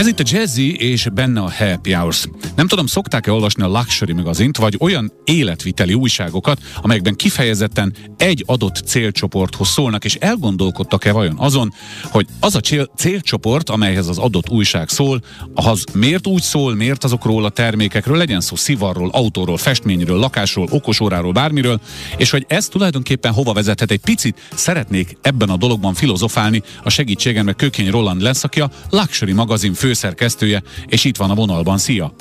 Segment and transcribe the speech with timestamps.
[0.00, 2.26] Ez itt a Jazzy és benne a Happy Hours.
[2.56, 8.82] Nem tudom, szokták-e olvasni a Luxury magazint, vagy olyan életviteli újságokat, amelyekben kifejezetten egy adott
[8.86, 11.72] célcsoporthoz szólnak, és elgondolkodtak-e vajon azon,
[12.02, 15.22] hogy az a cél, célcsoport, amelyhez az adott újság szól,
[15.54, 21.32] az miért úgy szól, miért azokról a termékekről, legyen szó szivarról, autóról, festményről, lakásról, okosóráról,
[21.32, 21.80] bármiről,
[22.16, 23.90] és hogy ez tulajdonképpen hova vezethet.
[23.90, 29.32] Egy picit szeretnék ebben a dologban filozofálni, a segítségemre Kökény Roland lesz, aki a Luxury
[29.32, 31.78] magazin főszerkesztője, és itt van a vonalban.
[31.78, 32.12] Szia!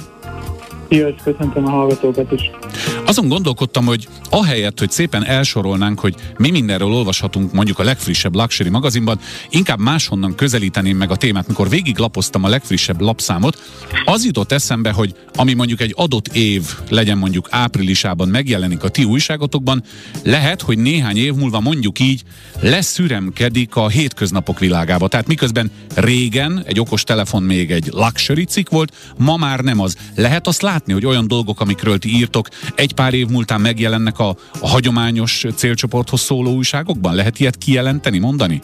[0.90, 2.42] Szia, és köszöntöm a hallgatókat is.
[3.06, 8.70] Azon gondolkodtam, hogy ahelyett, hogy szépen elsorolnánk, hogy mi mindenről olvashatunk mondjuk a legfrissebb Luxury
[8.70, 9.20] magazinban,
[9.50, 11.48] inkább máshonnan közelíteném meg a témát.
[11.48, 13.62] Mikor végiglapoztam a legfrissebb lapszámot,
[14.06, 19.04] az jutott eszembe, hogy ami mondjuk egy adott év, legyen mondjuk áprilisában megjelenik a ti
[19.04, 19.84] újságotokban,
[20.24, 22.22] lehet, hogy néhány év múlva mondjuk így
[22.60, 25.08] leszüremkedik a hétköznapok világába.
[25.08, 29.98] Tehát miközben régen egy okos telefon még egy luxury cikk volt, ma már nem az.
[30.16, 34.36] Lehet azt látni, hogy olyan dolgok, amikről ti írtok, egy pár év múltán megjelennek a,
[34.60, 37.16] a hagyományos célcsoporthoz szóló újságokban?
[37.16, 38.62] Lehet ilyet kijelenteni, mondani?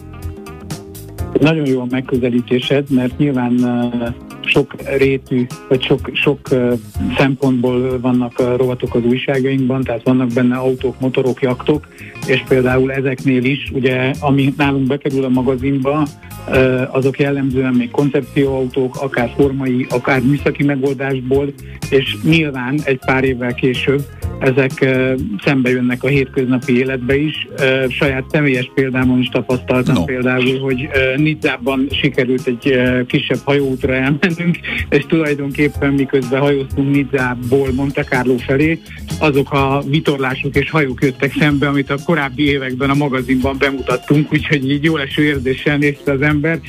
[1.39, 3.53] Nagyon jó a megközelítésed, mert nyilván
[4.51, 6.39] sok rétű, vagy sok, sok
[7.17, 11.87] szempontból vannak rovatok az újságainkban, tehát vannak benne autók, motorok, jaktok,
[12.27, 16.07] és például ezeknél is, ugye, ami nálunk bekerül a magazinba,
[16.91, 21.53] azok jellemzően még koncepcióautók, akár formai, akár műszaki megoldásból,
[21.89, 24.05] és nyilván egy pár évvel később
[24.41, 24.89] ezek
[25.43, 27.47] szembe jönnek a hétköznapi életbe is.
[27.89, 30.03] Saját személyes példámon is tapasztaltam no.
[30.03, 34.57] például, hogy Nizzában sikerült egy kisebb hajóútra elmennünk,
[34.89, 38.79] és tulajdonképpen miközben hajóztunk Nizzából Monte Carlo felé,
[39.19, 44.71] azok a vitorlások és hajók jöttek szembe, amit a korábbi években a magazinban bemutattunk, úgyhogy
[44.71, 46.59] így jól eső érzéssel nézte az ember,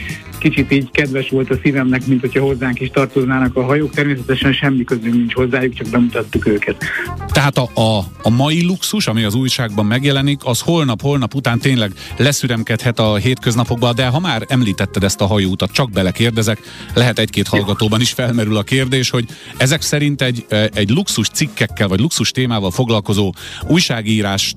[0.42, 3.90] kicsit így kedves volt a szívemnek, mint hogyha hozzánk is tartoznának a hajók.
[3.90, 6.84] Természetesen semmi közünk nincs hozzájuk, csak bemutattuk őket.
[7.28, 12.98] Tehát a, a, a mai luxus, ami az újságban megjelenik, az holnap-holnap után tényleg leszüremkedhet
[12.98, 16.58] a hétköznapokba, de ha már említetted ezt a hajóutat, csak belekérdezek,
[16.94, 19.24] lehet egy-két hallgatóban is felmerül a kérdés, hogy
[19.56, 23.32] ezek szerint egy, egy luxus cikkekkel, vagy luxus témával foglalkozó
[23.68, 24.56] újságírást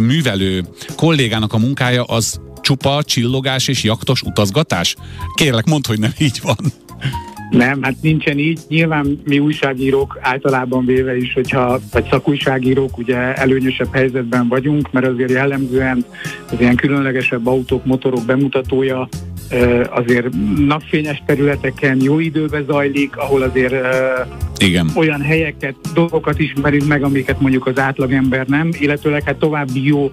[0.00, 0.64] művelő
[0.96, 4.96] kollégának a munkája az csupa csillogás és jaktos utazgatás?
[5.34, 6.56] Kérlek, mondd, hogy nem így van.
[7.50, 8.60] Nem, hát nincsen így.
[8.68, 15.30] Nyilván mi újságírók általában véve is, hogyha, vagy szakújságírók ugye előnyösebb helyzetben vagyunk, mert azért
[15.30, 16.04] jellemzően
[16.50, 19.08] az ilyen különlegesebb autók, motorok bemutatója
[19.90, 20.26] azért
[20.66, 23.74] napfényes területeken jó időben zajlik, ahol azért
[24.58, 24.90] Igen.
[24.94, 30.12] olyan helyeket, dolgokat ismerünk meg, amiket mondjuk az átlagember nem, illetőleg hát további jó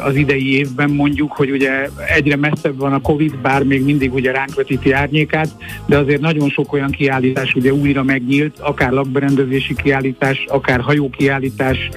[0.00, 4.32] az idei évben mondjuk, hogy ugye egyre messzebb van a Covid, bár még mindig ugye
[4.32, 5.48] ránk vetíti árnyékát,
[5.86, 11.88] de azért nagyon sok olyan kiállítás ugye újra megnyílt, akár lakberendezési kiállítás, akár hajókiállítás,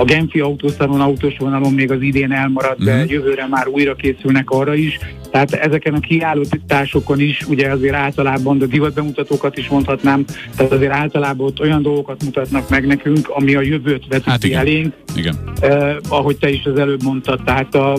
[0.00, 3.08] a Genfi autószalon autós vonalon még az idén elmaradt, de mm.
[3.08, 4.98] jövőre már újra készülnek arra is.
[5.30, 10.24] Tehát ezeken a kiállításokon is ugye azért általában, de divatbemutatókat is mondhatnám,
[10.56, 14.58] tehát azért általában ott olyan dolgokat mutatnak meg nekünk, ami a jövőt vetíti hát igen.
[14.58, 14.94] elénk.
[15.16, 15.38] Igen.
[15.60, 17.96] Eh, ahogy te is az előbb mondtad, tehát a,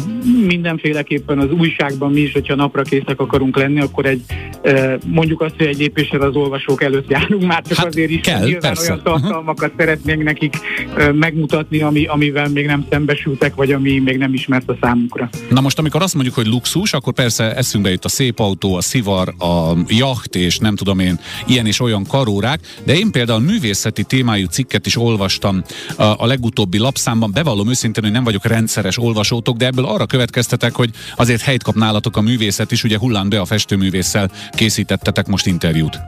[0.48, 4.22] mindenféleképpen az újságban mi is, hogyha napra készek akarunk lenni, akkor egy
[4.62, 8.22] eh, mondjuk azt, hogy egy lépéssel az olvasók előtt járunk, már csak hát azért is,
[8.22, 8.92] kell, nyilván persze.
[8.92, 9.80] olyan tartalmakat uh-huh.
[9.80, 10.56] szeretnénk nekik
[10.98, 15.30] eh, megmutatni, ami, amivel még nem szembesültek, vagy ami még nem ismert a számukra.
[15.50, 18.82] Na most, amikor azt mondjuk, hogy luxus, akkor persze eszünkbe jut a szép autó, a
[18.82, 24.04] szivar, a jacht, és nem tudom én, ilyen és olyan karórák, de én például művészeti
[24.04, 25.64] témájú cikket is olvastam
[25.98, 30.76] a, a legutóbbi lapszámban, bevallom őszintén, hogy nem vagyok rendszeres olvasótok, de ebből arra következtetek,
[30.76, 36.00] hogy azért helyt kap nálatok a művészet is, ugye Hullán a festőművésszel készítettetek most interjút.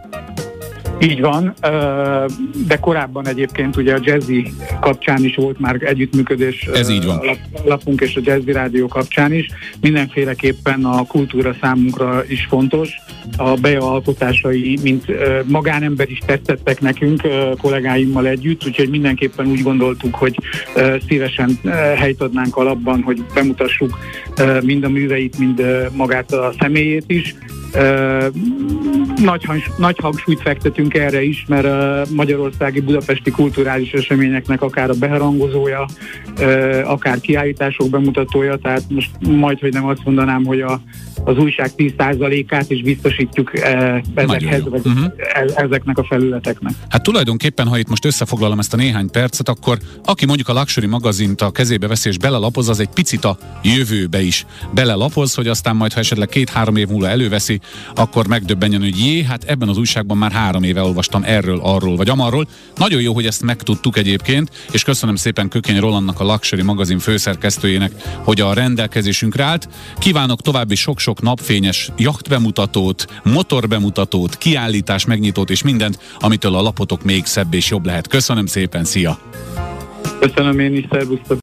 [1.04, 1.54] Így van,
[2.68, 6.70] de korábban egyébként ugye a Jazzy kapcsán is volt már együttműködés.
[6.74, 7.20] Ez így van.
[7.66, 9.48] Lapunk és a Jazzy Rádió kapcsán is.
[9.82, 12.90] Mindenféleképpen a kultúra számunkra is fontos.
[13.38, 15.06] A Bea alkotásai, mint
[15.46, 17.22] magánember is tetszettek nekünk
[17.58, 20.38] kollégáimmal együtt, úgyhogy mindenképpen úgy gondoltuk, hogy
[21.08, 21.60] szívesen
[21.98, 23.98] helyt adnánk alapban, hogy bemutassuk
[24.62, 25.66] mind a műveit, mind
[25.96, 27.36] magát a személyét is
[29.24, 35.86] nagy, nagy hangsúlyt fektetünk erre is, mert a magyarországi budapesti kulturális eseményeknek akár a beharangozója,
[36.84, 40.82] akár kiállítások bemutatója, tehát most majd, hogy nem azt mondanám, hogy a,
[41.24, 43.60] az újság 10%-át is biztosítjuk
[44.16, 45.14] ezekhez, vagy uh-huh.
[45.56, 46.74] ezeknek a felületeknek.
[46.90, 50.88] Hát tulajdonképpen, ha itt most összefoglalom ezt a néhány percet, akkor aki mondjuk a Luxury
[50.88, 55.76] magazint a kezébe veszi és belelapoz, az egy picit a jövőbe is belelapoz, hogy aztán
[55.76, 57.60] majd, ha esetleg két-három év múlva előveszi,
[57.96, 62.10] akkor megdöbbenjen, hogy jé, hát ebben az újságban már három éve olvastam erről, arról vagy
[62.10, 62.48] amarról.
[62.76, 67.92] Nagyon jó, hogy ezt megtudtuk egyébként, és köszönöm szépen Kökény Rolandnak, a Luxury magazin főszerkesztőjének,
[68.24, 69.70] hogy a rendelkezésünkre állt.
[69.98, 77.54] Kívánok további sok-sok napfényes jachtbemutatót, motorbemutatót, kiállítás megnyitót és mindent, amitől a lapotok még szebb
[77.54, 78.08] és jobb lehet.
[78.08, 79.20] Köszönöm szépen, szia!
[80.20, 81.32] Köszönöm én is, szervusztok!